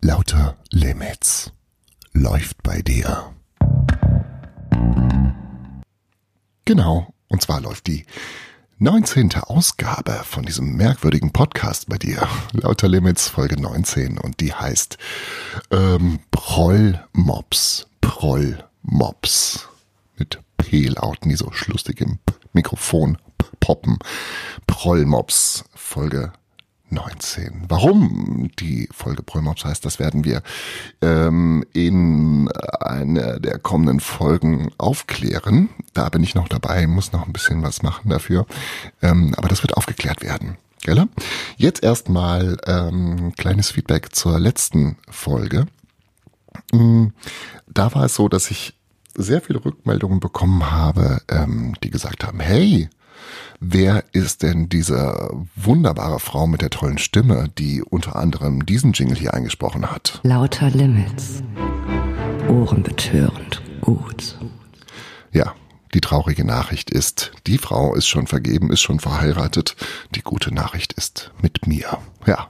[0.00, 1.50] Lauter Limits
[2.12, 3.34] läuft bei dir.
[6.64, 8.06] Genau, und zwar läuft die
[8.78, 9.34] 19.
[9.34, 12.28] Ausgabe von diesem merkwürdigen Podcast bei dir.
[12.52, 14.98] Lauter Limits Folge 19 und die heißt
[15.72, 17.88] ähm, Proll-Mops.
[18.00, 19.68] Proll-Mops.
[20.16, 22.20] Mit P-Lauten, die so schlustig im
[22.52, 23.18] Mikrofon
[23.58, 23.98] poppen.
[24.68, 26.32] Proll-Mops Folge
[26.90, 27.64] 19.
[27.68, 30.42] Warum die Folge Prollmops heißt, das werden wir
[31.02, 32.48] ähm, in
[32.80, 35.68] einer der kommenden Folgen aufklären.
[35.94, 38.46] Da bin ich noch dabei, muss noch ein bisschen was machen dafür.
[39.02, 40.56] Ähm, aber das wird aufgeklärt werden.
[40.82, 41.06] Gell?
[41.56, 45.66] Jetzt erstmal ähm, kleines Feedback zur letzten Folge.
[46.72, 47.08] Mm,
[47.66, 48.74] da war es so, dass ich
[49.14, 52.88] sehr viele Rückmeldungen bekommen habe, ähm, die gesagt haben, hey,
[53.60, 59.16] Wer ist denn diese wunderbare Frau mit der tollen Stimme, die unter anderem diesen Jingle
[59.16, 60.20] hier eingesprochen hat?
[60.22, 61.42] Lauter Limits.
[62.48, 64.38] Ohrenbetörend gut.
[65.32, 65.54] Ja,
[65.94, 69.74] die traurige Nachricht ist, die Frau ist schon vergeben, ist schon verheiratet.
[70.14, 71.98] Die gute Nachricht ist mit mir.
[72.26, 72.48] Ja,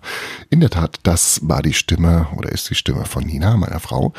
[0.51, 4.13] in der Tat, das war die Stimme oder ist die Stimme von Nina, meiner Frau.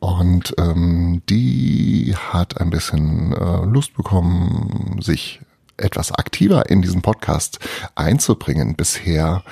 [0.00, 5.40] Und ähm, die hat ein bisschen äh, Lust bekommen, sich
[5.78, 7.58] etwas aktiver in diesen Podcast
[7.94, 8.76] einzubringen.
[8.76, 9.42] Bisher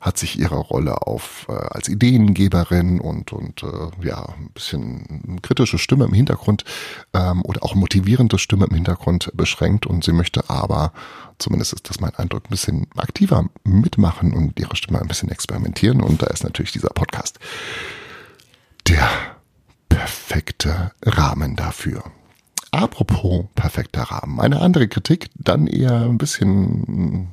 [0.00, 5.78] hat sich ihre Rolle auf äh, als Ideengeberin und und äh, ja ein bisschen kritische
[5.78, 6.64] Stimme im Hintergrund
[7.12, 10.92] ähm, oder auch motivierende Stimme im Hintergrund beschränkt und sie möchte aber
[11.38, 16.00] zumindest ist das mein Eindruck ein bisschen aktiver mitmachen und ihre Stimme ein bisschen experimentieren
[16.00, 17.38] und da ist natürlich dieser Podcast
[18.88, 19.08] der
[19.90, 22.02] perfekte Rahmen dafür.
[22.70, 24.40] Apropos perfekter Rahmen.
[24.40, 27.28] Eine andere Kritik, dann eher ein bisschen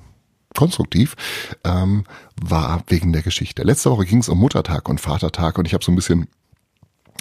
[0.55, 1.15] konstruktiv,
[1.63, 2.05] ähm,
[2.41, 3.63] war wegen der Geschichte.
[3.63, 6.27] Letzte Woche ging es um Muttertag und Vatertag und ich habe so ein bisschen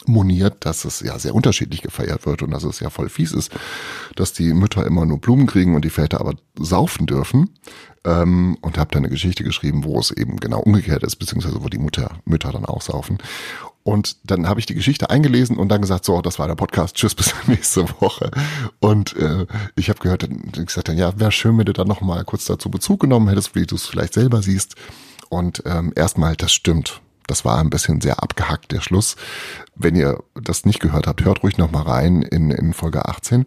[0.06, 3.50] moniert, dass es ja sehr unterschiedlich gefeiert wird und dass es ja voll fies ist,
[4.14, 7.50] dass die Mütter immer nur Blumen kriegen und die Väter aber saufen dürfen.
[8.04, 11.68] Ähm, und habe dann eine Geschichte geschrieben, wo es eben genau umgekehrt ist, beziehungsweise wo
[11.68, 13.18] die Mutter, Mütter dann auch saufen.
[13.86, 16.96] Und dann habe ich die Geschichte eingelesen und dann gesagt, so, das war der Podcast,
[16.96, 18.32] tschüss, bis nächste Woche.
[18.80, 22.00] Und äh, ich habe gehört, dann gesagt, dann, ja, wäre schön, wenn du dann noch
[22.00, 24.74] mal kurz dazu Bezug genommen hättest, wie du es vielleicht selber siehst.
[25.28, 27.00] Und ähm, erstmal, das stimmt.
[27.28, 29.14] Das war ein bisschen sehr abgehackt, der Schluss.
[29.76, 33.46] Wenn ihr das nicht gehört habt, hört ruhig noch mal rein in, in Folge 18.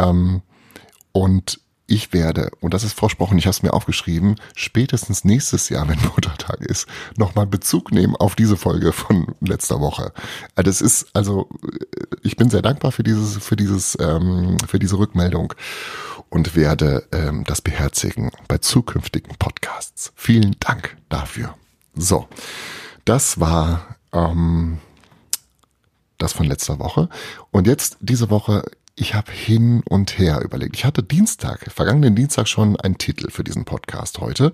[0.00, 0.42] Ähm,
[1.12, 1.60] und
[1.92, 6.00] ich werde, und das ist versprochen, ich habe es mir aufgeschrieben, spätestens nächstes Jahr, wenn
[6.14, 6.88] Muttertag ist,
[7.18, 10.12] nochmal Bezug nehmen auf diese Folge von letzter Woche.
[10.56, 14.78] Äh, das ist, also, äh, ich bin sehr dankbar für dieses, für dieses, ähm, für
[14.78, 15.52] diese Rückmeldung
[16.30, 20.12] und werde ähm, das beherzigen bei zukünftigen Podcasts.
[20.16, 21.54] Vielen Dank dafür.
[21.94, 22.26] So,
[23.04, 24.78] das war ähm,
[26.16, 27.10] das von letzter Woche.
[27.50, 28.64] Und jetzt diese Woche
[28.94, 30.76] ich habe hin und her überlegt.
[30.76, 34.52] Ich hatte Dienstag, vergangenen Dienstag schon einen Titel für diesen Podcast heute.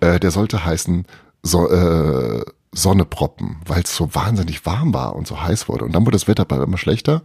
[0.00, 1.06] Äh, der sollte heißen
[1.42, 5.84] so, äh, Sonneproppen, weil es so wahnsinnig warm war und so heiß wurde.
[5.84, 7.22] Und dann wurde das Wetter bald immer schlechter.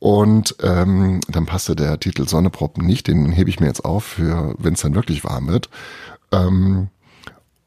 [0.00, 3.06] Und ähm, dann passte der Titel Sonneproppen nicht.
[3.06, 5.68] Den hebe ich mir jetzt auf für, wenn es dann wirklich warm wird.
[6.32, 6.88] Ähm,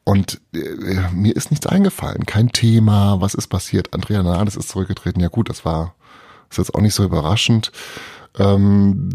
[0.04, 2.26] und äh, mir ist nichts eingefallen.
[2.26, 3.22] Kein Thema.
[3.22, 3.94] Was ist passiert?
[3.94, 5.22] Andrea Nahles ist zurückgetreten.
[5.22, 5.96] Ja gut, das war
[6.51, 7.72] ist jetzt auch nicht so überraschend.
[8.38, 9.09] Ähm,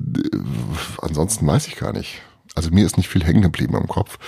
[1.01, 2.21] ansonsten weiß ich gar nicht.
[2.55, 4.19] Also mir ist nicht viel hängen geblieben im Kopf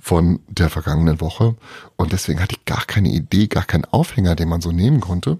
[0.00, 1.54] von der vergangenen Woche.
[1.96, 5.38] Und deswegen hatte ich gar keine Idee, gar keinen Aufhänger, den man so nehmen konnte.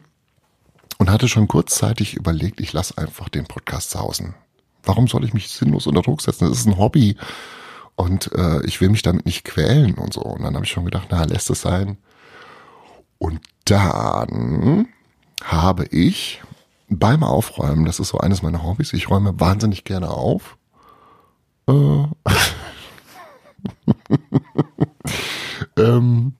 [0.98, 4.34] Und hatte schon kurzzeitig überlegt, ich lasse einfach den Podcast sausen.
[4.84, 6.48] Warum soll ich mich sinnlos unter Druck setzen?
[6.48, 7.16] Das ist ein Hobby.
[7.96, 10.20] Und äh, ich will mich damit nicht quälen und so.
[10.20, 11.96] Und dann habe ich schon gedacht, na, lässt es sein.
[13.18, 14.88] Und dann
[15.42, 16.42] habe ich
[16.98, 20.56] beim Aufräumen, das ist so eines meiner Hobbys, ich räume wahnsinnig gerne auf.
[21.68, 22.04] Äh.
[25.78, 26.34] ähm,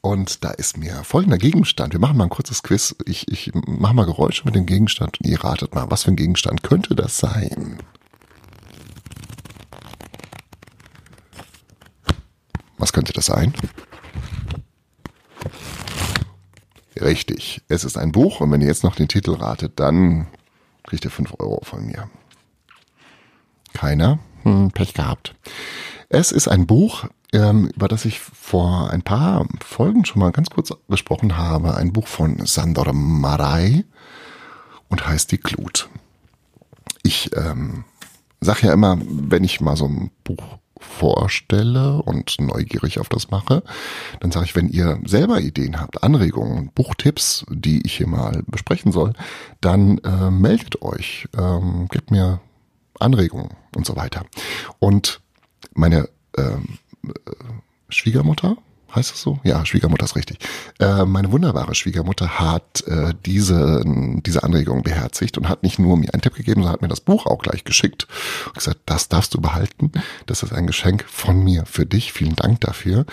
[0.00, 1.92] und da ist mir folgender Gegenstand.
[1.92, 2.94] Wir machen mal ein kurzes Quiz.
[3.06, 6.16] Ich, ich mache mal Geräusche mit dem Gegenstand und ihr ratet mal, was für ein
[6.16, 7.78] Gegenstand könnte das sein?
[12.78, 13.52] Was könnte das sein?
[17.00, 17.62] Richtig.
[17.68, 20.26] Es ist ein Buch und wenn ihr jetzt noch den Titel ratet, dann
[20.84, 22.08] kriegt ihr fünf Euro von mir.
[23.74, 24.18] Keiner?
[24.42, 25.34] Hm, Pech gehabt.
[26.08, 30.50] Es ist ein Buch, ähm, über das ich vor ein paar Folgen schon mal ganz
[30.50, 31.74] kurz gesprochen habe.
[31.74, 33.84] Ein Buch von Sandor Marai
[34.88, 35.88] und heißt Die Glut.
[37.02, 37.84] Ich ähm,
[38.40, 43.62] sage ja immer, wenn ich mal so ein Buch vorstelle und neugierig auf das mache,
[44.20, 48.92] dann sage ich, wenn ihr selber Ideen habt, Anregungen, Buchtipps, die ich hier mal besprechen
[48.92, 49.12] soll,
[49.60, 52.40] dann äh, meldet euch, ähm, gebt mir
[52.98, 54.24] Anregungen und so weiter.
[54.78, 55.20] Und
[55.74, 57.10] meine ähm, äh,
[57.88, 58.56] Schwiegermutter,
[58.94, 59.38] heißt es so?
[59.42, 60.38] Ja, Schwiegermutter ist richtig.
[60.78, 66.12] Äh, meine wunderbare Schwiegermutter hat äh, diese, diese Anregung beherzigt und hat nicht nur mir
[66.14, 68.06] einen Tipp gegeben, sondern hat mir das Buch auch gleich geschickt
[68.46, 69.92] und gesagt, das darfst du behalten.
[70.26, 72.12] Das ist ein Geschenk von mir für dich.
[72.12, 73.06] Vielen Dank dafür.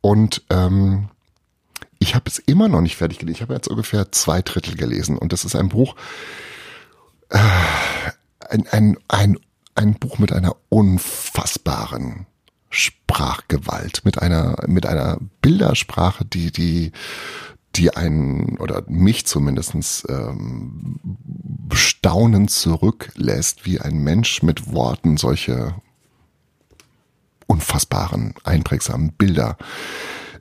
[0.00, 1.08] Und ähm,
[1.98, 3.36] ich habe es immer noch nicht fertig gelesen.
[3.36, 5.96] Ich habe jetzt ungefähr zwei Drittel gelesen und das ist ein Buch,
[7.28, 7.38] äh,
[8.48, 9.38] ein, ein, ein,
[9.74, 12.26] ein Buch mit einer unfassbaren
[12.70, 16.92] Sprachgewalt, mit einer, mit einer Bildersprache, die, die,
[17.74, 21.00] die einen oder mich zumindestens ähm,
[21.72, 25.74] staunend zurücklässt, wie ein Mensch mit Worten solche
[27.46, 29.58] unfassbaren, einprägsamen Bilder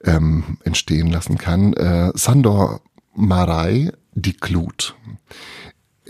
[0.04, 1.74] ähm, entstehen lassen kann.
[1.74, 2.82] Äh, Sandor
[3.16, 4.96] Marai, Die Glut.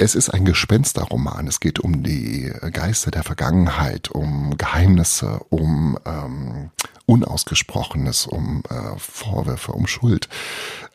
[0.02, 1.46] Es ist ein Gespensterroman.
[1.48, 6.72] Es geht um die Geister der Vergangenheit, um Geheimnisse, um ähm,
[7.06, 10.30] Unausgesprochenes, um äh, Vorwürfe, um Schuld.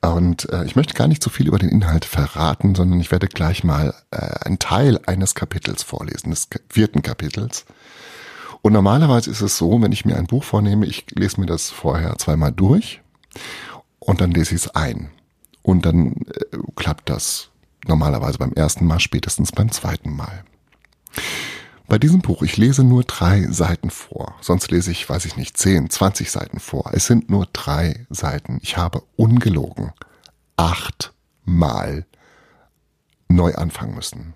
[0.01, 3.27] Und äh, ich möchte gar nicht so viel über den Inhalt verraten, sondern ich werde
[3.27, 7.67] gleich mal äh, einen Teil eines Kapitels vorlesen, des vierten Kapitels.
[8.63, 11.69] Und normalerweise ist es so, wenn ich mir ein Buch vornehme, ich lese mir das
[11.69, 13.03] vorher zweimal durch
[13.99, 15.11] und dann lese ich es ein.
[15.61, 16.15] Und dann
[16.53, 17.51] äh, klappt das
[17.87, 20.45] Normalerweise beim ersten Mal, spätestens beim zweiten Mal.
[21.87, 24.35] Bei diesem Buch, ich lese nur drei Seiten vor.
[24.41, 26.91] Sonst lese ich, weiß ich nicht, zehn, zwanzig Seiten vor.
[26.95, 28.59] Es sind nur drei Seiten.
[28.63, 29.93] Ich habe ungelogen
[30.57, 32.07] achtmal
[33.29, 34.35] neu anfangen müssen.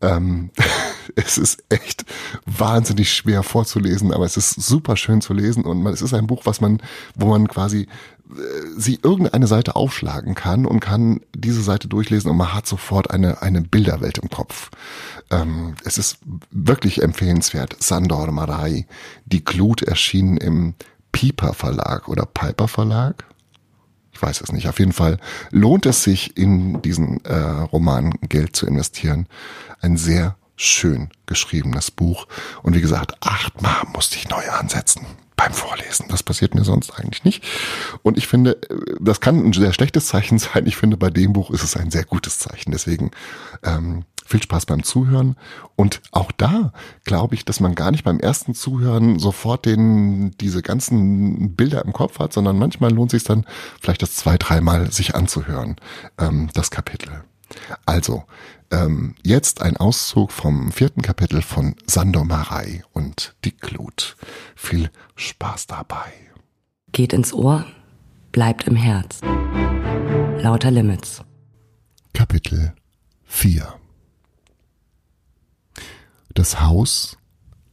[0.00, 0.50] Ähm,
[1.16, 2.04] es ist echt
[2.46, 6.42] wahnsinnig schwer vorzulesen, aber es ist super schön zu lesen und es ist ein Buch,
[6.44, 6.80] was man,
[7.14, 7.86] wo man quasi
[8.30, 8.34] äh,
[8.76, 13.42] sie irgendeine Seite aufschlagen kann und kann diese Seite durchlesen und man hat sofort eine,
[13.42, 14.70] eine Bilderwelt im Kopf.
[15.30, 16.18] Ähm, es ist
[16.50, 17.76] wirklich empfehlenswert.
[17.82, 18.86] Sandor Marai,
[19.26, 20.74] die Glut erschienen im
[21.12, 23.24] Piper Verlag oder Piper Verlag.
[24.12, 24.68] Ich weiß es nicht.
[24.68, 25.18] Auf jeden Fall
[25.50, 29.26] lohnt es sich, in diesen äh, Roman Geld zu investieren.
[29.80, 32.26] Ein sehr schön geschriebenes Buch.
[32.62, 35.06] Und wie gesagt, achtmal musste ich neu ansetzen
[35.36, 36.06] beim Vorlesen.
[36.08, 37.44] Das passiert mir sonst eigentlich nicht.
[38.02, 38.58] Und ich finde,
[39.00, 40.66] das kann ein sehr schlechtes Zeichen sein.
[40.66, 42.70] Ich finde, bei dem Buch ist es ein sehr gutes Zeichen.
[42.70, 43.10] Deswegen
[43.62, 45.36] ähm, viel Spaß beim Zuhören.
[45.76, 46.72] Und auch da
[47.04, 51.92] glaube ich, dass man gar nicht beim ersten Zuhören sofort den, diese ganzen Bilder im
[51.92, 53.44] Kopf hat, sondern manchmal lohnt sich dann
[53.80, 55.76] vielleicht das zwei, dreimal sich anzuhören,
[56.18, 57.24] ähm, das Kapitel.
[57.86, 58.24] Also,
[58.74, 64.16] ähm, jetzt ein Auszug vom vierten Kapitel von Sandomarei und die Glut.
[64.56, 66.12] Viel Spaß dabei.
[66.92, 67.66] Geht ins Ohr,
[68.32, 69.20] bleibt im Herz.
[70.38, 71.22] Lauter Limits.
[72.12, 72.74] Kapitel
[73.24, 73.74] 4
[76.34, 77.16] Das Haus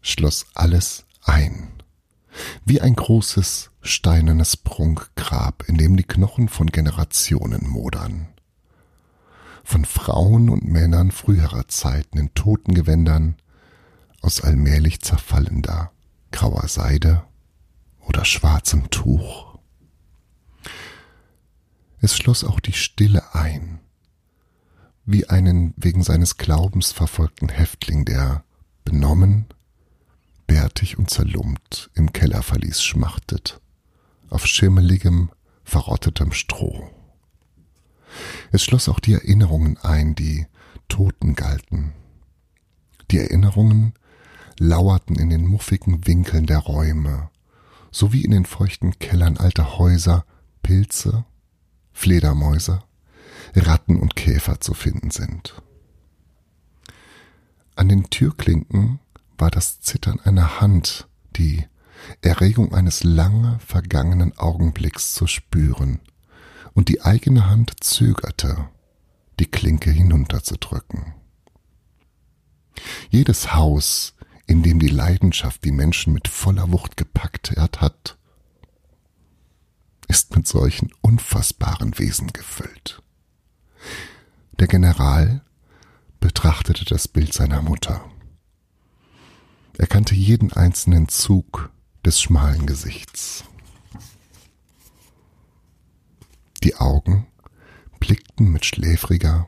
[0.01, 1.69] schloss alles ein.
[2.63, 8.30] Wie ein großes steinernes Prunkgrab, in dem die Knochen von Generationen modern
[9.63, 13.35] von Frauen und Männern früherer Zeiten in Totengewändern
[14.21, 15.91] aus allmählich zerfallender
[16.31, 17.23] grauer Seide
[18.07, 19.57] oder schwarzem Tuch.
[21.99, 23.79] Es schloss auch die Stille ein,
[25.05, 28.43] wie einen wegen seines Glaubens verfolgten Häftling, der
[28.83, 29.45] benommen,
[30.47, 33.61] bärtig und zerlumpt im Kellerverlies schmachtet,
[34.29, 35.31] auf schimmeligem,
[35.63, 36.89] verrottetem Stroh.
[38.51, 40.47] Es schloss auch die Erinnerungen ein, die
[40.87, 41.93] Toten galten.
[43.11, 43.93] Die Erinnerungen
[44.59, 47.29] lauerten in den muffigen Winkeln der Räume,
[47.91, 50.25] sowie in den feuchten Kellern alter Häuser
[50.61, 51.25] Pilze,
[51.93, 52.83] Fledermäuse,
[53.55, 55.61] Ratten und Käfer zu finden sind.
[57.75, 58.99] An den Türklinken
[59.37, 61.65] war das Zittern einer Hand, die
[62.21, 65.99] Erregung eines lange vergangenen Augenblicks zu spüren
[66.73, 68.69] und die eigene Hand zögerte,
[69.39, 71.13] die Klinke hinunterzudrücken.
[73.09, 74.15] Jedes Haus,
[74.47, 78.17] in dem die Leidenschaft die Menschen mit voller Wucht gepackt hat,
[80.07, 83.01] ist mit solchen unfassbaren Wesen gefüllt.
[84.59, 85.41] Der General
[86.19, 88.03] betrachtete das Bild seiner Mutter.
[89.77, 91.71] Er kannte jeden einzelnen Zug
[92.05, 93.45] des schmalen Gesichts.
[96.63, 97.27] Die Augen
[97.99, 99.47] blickten mit schläfriger,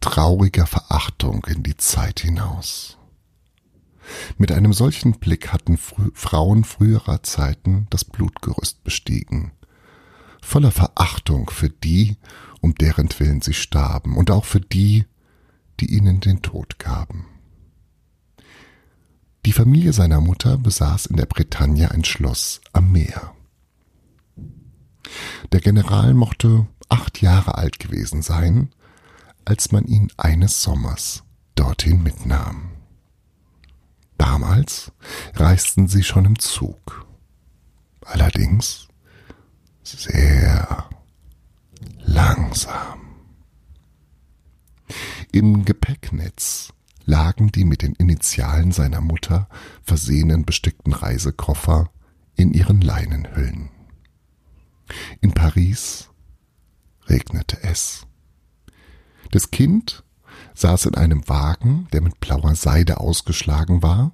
[0.00, 2.98] trauriger Verachtung in die Zeit hinaus.
[4.38, 9.52] Mit einem solchen Blick hatten frü Frauen früherer Zeiten das Blutgerüst bestiegen.
[10.40, 12.16] Voller Verachtung für die,
[12.60, 15.04] um deren Willen sie starben, und auch für die,
[15.80, 17.26] die ihnen den Tod gaben.
[19.46, 23.34] Die Familie seiner Mutter besaß in der Bretagne ein Schloss am Meer.
[25.52, 28.70] Der General mochte acht Jahre alt gewesen sein,
[29.44, 31.24] als man ihn eines Sommers
[31.54, 32.70] dorthin mitnahm.
[34.18, 34.92] Damals
[35.34, 37.06] reisten sie schon im Zug.
[38.04, 38.88] Allerdings
[39.82, 40.88] sehr
[41.98, 43.00] langsam.
[45.32, 46.72] Im Gepäcknetz
[47.04, 49.48] lagen die mit den Initialen seiner Mutter
[49.82, 51.90] versehenen bestickten Reisekoffer
[52.36, 53.70] in ihren Leinenhüllen.
[55.20, 56.10] In Paris
[57.06, 58.06] regnete es.
[59.30, 60.04] Das Kind
[60.54, 64.12] saß in einem Wagen, der mit blauer Seide ausgeschlagen war,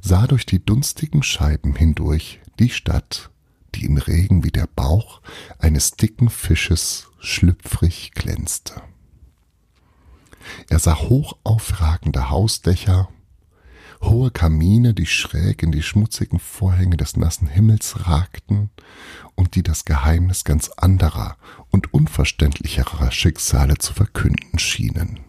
[0.00, 3.30] sah durch die dunstigen Scheiben hindurch die Stadt,
[3.74, 5.20] die im Regen wie der Bauch
[5.58, 8.82] eines dicken Fisches schlüpfrig glänzte.
[10.68, 13.08] Er sah hoch aufragende Hausdächer,
[14.04, 18.70] hohe Kamine, die schräg in die schmutzigen Vorhänge des nassen Himmels ragten
[19.34, 21.36] und die das Geheimnis ganz anderer
[21.70, 25.20] und unverständlicherer Schicksale zu verkünden schienen.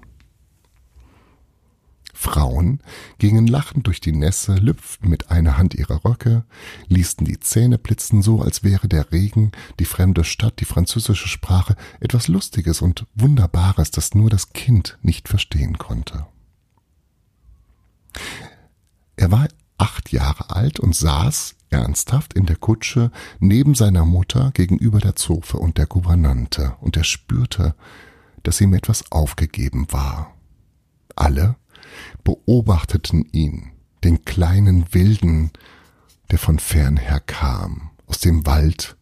[2.13, 2.81] Frauen
[3.17, 6.45] gingen lachend durch die Nässe, lüpften mit einer Hand ihre Röcke,
[6.87, 11.75] ließen die Zähne blitzen, so als wäre der Regen, die fremde Stadt, die französische Sprache
[11.99, 16.25] etwas Lustiges und Wunderbares, das nur das Kind nicht verstehen konnte.
[19.25, 19.47] Er war
[19.79, 25.57] acht Jahre alt und saß ernsthaft in der Kutsche neben seiner Mutter gegenüber der Zofe
[25.57, 27.73] und der Gouvernante, und er spürte,
[28.43, 30.35] dass ihm etwas aufgegeben war.
[31.15, 31.55] Alle
[32.23, 33.71] beobachteten ihn,
[34.03, 35.49] den kleinen Wilden,
[36.29, 38.95] der von fernher kam, aus dem Wald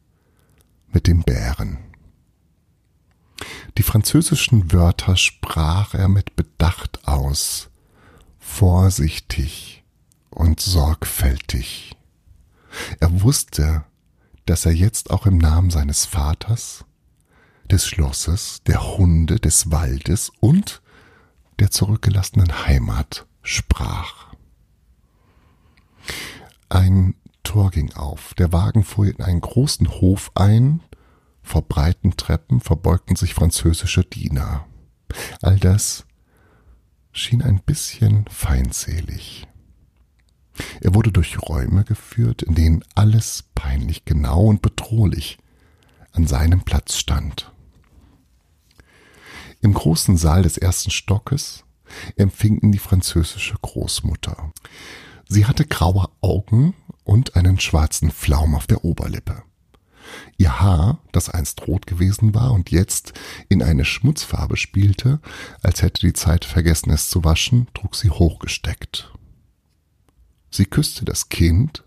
[0.87, 1.79] mit dem Bären.
[3.77, 7.69] Die französischen Wörter sprach er mit Bedacht aus,
[8.39, 9.82] vorsichtig
[10.33, 11.95] und sorgfältig.
[12.99, 13.85] Er wusste,
[14.45, 16.85] dass er jetzt auch im Namen seines Vaters,
[17.71, 20.81] des Schlosses, der Hunde, des Waldes und
[21.59, 24.33] der zurückgelassenen Heimat sprach.
[26.69, 30.81] Ein Tor ging auf, der Wagen fuhr in einen großen Hof ein,
[31.41, 34.65] vor breiten Treppen verbeugten sich französische Diener.
[35.41, 36.05] All das
[37.11, 39.47] schien ein bisschen feindselig.
[40.81, 45.37] Er wurde durch Räume geführt, in denen alles peinlich genau und bedrohlich
[46.11, 47.51] an seinem Platz stand.
[49.61, 51.63] Im großen Saal des ersten Stockes
[52.15, 54.51] empfing ihn die französische Großmutter.
[55.27, 59.43] Sie hatte graue Augen und einen schwarzen Flaum auf der Oberlippe.
[60.37, 63.13] Ihr Haar, das einst rot gewesen war und jetzt
[63.49, 65.19] in eine Schmutzfarbe spielte,
[65.61, 69.12] als hätte die Zeit vergessen es zu waschen, trug sie hochgesteckt.
[70.53, 71.83] Sie küsste das Kind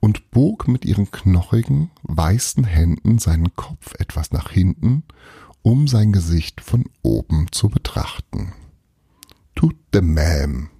[0.00, 5.04] und bog mit ihren knochigen, weißen Händen seinen Kopf etwas nach hinten
[5.62, 8.52] um sein Gesicht von oben zu betrachten.
[9.54, 10.70] Tut de Mäm,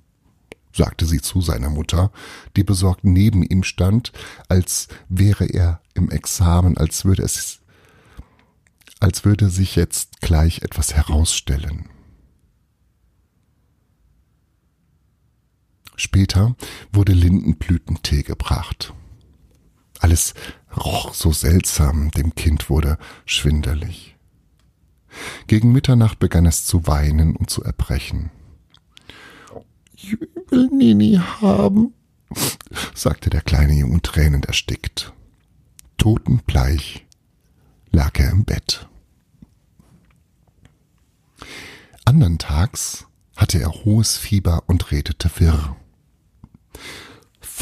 [0.73, 2.11] sagte sie zu seiner Mutter,
[2.57, 4.13] die besorgt neben ihm stand,
[4.49, 7.61] als wäre er im Examen, als würde es,
[8.99, 11.89] als würde sich jetzt gleich etwas herausstellen.
[16.03, 16.57] Später
[16.93, 18.93] wurde Lindenblütentee gebracht.
[20.01, 20.35] Alles
[20.77, 24.17] roch so seltsam, dem Kind wurde schwindelig.
[25.47, 28.33] Gegen Mitternacht begann es zu weinen und zu erbrechen.
[29.95, 30.19] Ich
[30.49, 31.95] will Nini haben,
[32.97, 35.13] sagte der kleine Junge tränend erstickt.
[35.99, 37.07] Totenbleich
[37.93, 38.89] lag er im Bett.
[42.05, 43.07] Andern Tags
[43.37, 45.77] hatte er hohes Fieber und redete wirr.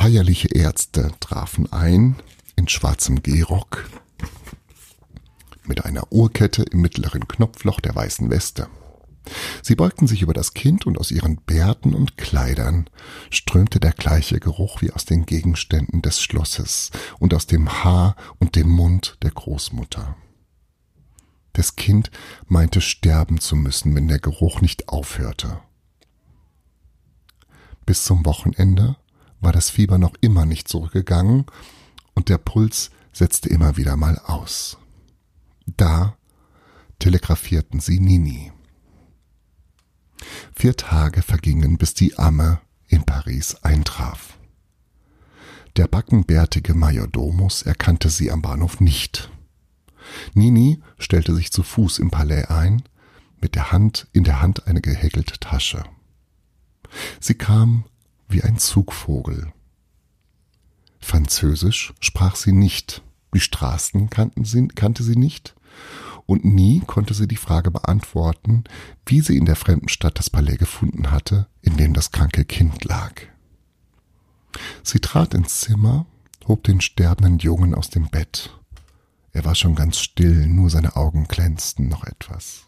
[0.00, 2.16] Feierliche Ärzte trafen ein
[2.56, 3.90] in schwarzem Gehrock,
[5.64, 8.68] mit einer Uhrkette im mittleren Knopfloch der weißen Weste.
[9.62, 12.88] Sie beugten sich über das Kind und aus ihren Bärten und Kleidern
[13.28, 18.56] strömte der gleiche Geruch wie aus den Gegenständen des Schlosses und aus dem Haar und
[18.56, 20.16] dem Mund der Großmutter.
[21.52, 22.10] Das Kind
[22.46, 25.60] meinte sterben zu müssen, wenn der Geruch nicht aufhörte.
[27.84, 28.96] Bis zum Wochenende
[29.40, 31.46] war das Fieber noch immer nicht zurückgegangen
[32.14, 34.78] und der Puls setzte immer wieder mal aus.
[35.66, 36.16] Da
[36.98, 38.52] telegrafierten sie Nini.
[40.54, 44.38] Vier Tage vergingen, bis die Amme in Paris eintraf.
[45.76, 49.30] Der backenbärtige Majordomus erkannte sie am Bahnhof nicht.
[50.34, 52.82] Nini stellte sich zu Fuß im Palais ein,
[53.40, 55.84] mit der Hand in der Hand eine gehäkelte Tasche.
[57.20, 57.84] Sie kam
[58.30, 59.52] wie ein Zugvogel.
[61.00, 63.02] Französisch sprach sie nicht,
[63.34, 64.08] die Straßen
[64.42, 65.54] sie, kannte sie nicht,
[66.26, 68.64] und nie konnte sie die Frage beantworten,
[69.06, 72.84] wie sie in der fremden Stadt das Palais gefunden hatte, in dem das kranke Kind
[72.84, 73.22] lag.
[74.82, 76.06] Sie trat ins Zimmer,
[76.46, 78.56] hob den sterbenden Jungen aus dem Bett.
[79.32, 82.66] Er war schon ganz still, nur seine Augen glänzten noch etwas.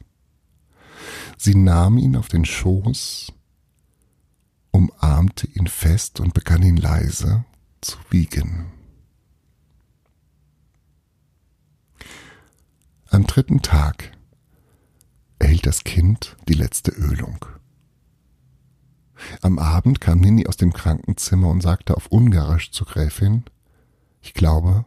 [1.37, 3.33] Sie nahm ihn auf den Schoß,
[4.73, 7.45] umarmte ihn fest und begann ihn leise
[7.81, 8.73] zu wiegen.
[13.11, 14.17] Am dritten Tag
[15.39, 17.45] erhielt das Kind die letzte Ölung.
[19.41, 23.45] Am Abend kam Nini aus dem Krankenzimmer und sagte auf Ungarisch zur Gräfin,
[24.21, 24.85] ich glaube,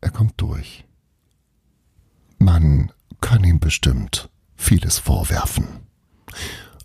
[0.00, 0.84] er kommt durch.
[2.38, 5.66] Man kann ihm bestimmt vieles vorwerfen.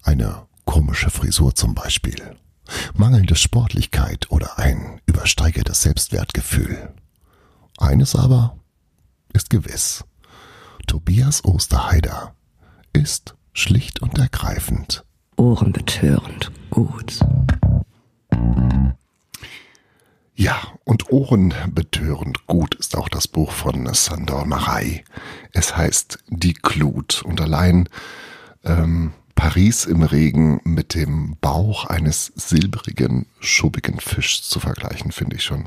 [0.04, 2.38] Eine komische Frisur zum Beispiel,
[2.96, 6.94] mangelnde Sportlichkeit oder ein übersteigertes Selbstwertgefühl.
[7.78, 8.56] Eines aber
[9.34, 10.06] ist gewiss.
[10.88, 12.36] Tobias Osterheider
[12.94, 15.04] ist schlicht und ergreifend
[15.36, 17.20] ohrenbetörend gut.
[20.36, 25.04] Ja, und ohrenbetörend gut ist auch das Buch von Sandor Marei.
[25.51, 27.90] Es heißt Die Glut und allein
[28.63, 35.43] ähm, Paris im Regen mit dem Bauch eines silbrigen, schubbigen Fischs zu vergleichen, finde ich
[35.43, 35.65] schon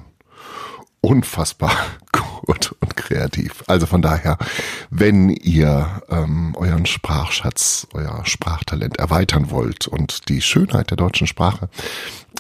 [1.00, 1.72] unfassbar
[2.12, 3.64] gut und kreativ.
[3.66, 4.38] Also von daher,
[4.90, 11.68] wenn ihr ähm, euren Sprachschatz, euer Sprachtalent erweitern wollt und die Schönheit der deutschen Sprache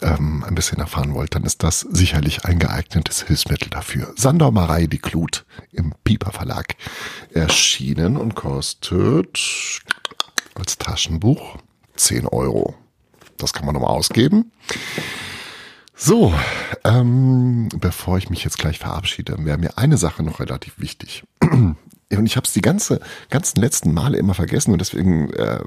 [0.02, 4.12] ähm, ein bisschen erfahren wollt, dann ist das sicherlich ein geeignetes Hilfsmittel dafür.
[4.14, 6.76] Sandor Marei, die Klut im Pieper Verlag
[7.32, 9.82] erschienen und kostet
[10.54, 11.58] als Taschenbuch
[11.96, 12.74] 10 Euro.
[13.36, 14.52] Das kann man nochmal ausgeben.
[15.96, 16.34] So,
[16.84, 21.24] ähm, bevor ich mich jetzt gleich verabschiede, wäre mir eine Sache noch relativ wichtig.
[21.40, 25.58] Und ich habe es die ganze, ganzen letzten Male immer vergessen und deswegen äh,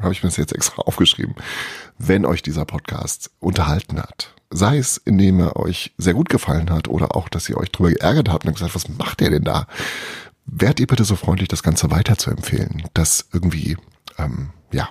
[0.00, 1.34] habe ich mir das jetzt extra aufgeschrieben.
[1.96, 6.88] Wenn euch dieser Podcast unterhalten hat, sei es, indem er euch sehr gut gefallen hat
[6.88, 9.66] oder auch, dass ihr euch drüber geärgert habt und gesagt, was macht der denn da?
[10.46, 13.76] Wärt ihr bitte so freundlich, das Ganze weiter zu empfehlen, dass irgendwie,
[14.18, 14.88] ähm, ja,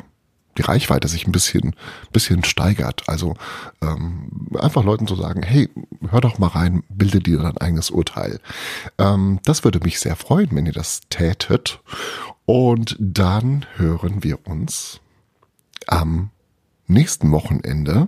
[0.58, 1.76] die Reichweite sich ein bisschen,
[2.12, 3.08] bisschen steigert.
[3.08, 3.36] Also
[3.82, 5.70] ähm, einfach Leuten zu sagen, hey,
[6.10, 8.40] hör doch mal rein, bilde dir dein eigenes Urteil.
[8.98, 11.80] Ähm, das würde mich sehr freuen, wenn ihr das tätet.
[12.46, 15.00] Und dann hören wir uns
[15.86, 16.32] am
[16.88, 18.08] nächsten Wochenende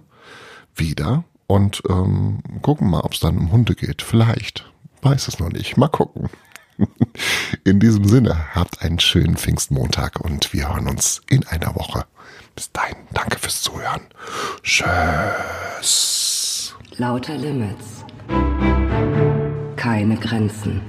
[0.75, 4.01] wieder und ähm, gucken mal, ob es dann um Hunde geht.
[4.01, 4.71] Vielleicht.
[5.01, 5.77] Weiß es noch nicht.
[5.77, 6.29] Mal gucken.
[7.63, 12.05] In diesem Sinne, habt einen schönen Pfingstmontag und wir hören uns in einer Woche.
[12.55, 14.01] Bis dahin, danke fürs Zuhören.
[14.63, 16.75] Tschüss.
[16.97, 18.03] Lauter Limits.
[19.75, 20.81] Keine Grenzen.